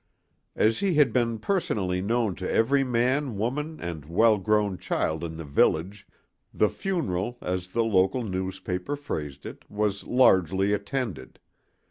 [0.55, 5.37] As he had been personally known to every man, woman and well grown child in
[5.37, 6.07] the village,
[6.51, 11.39] the funeral, as the local newspaper phrased it, "was largely attended."